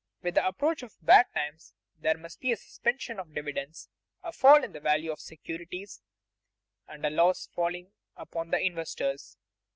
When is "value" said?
4.79-5.11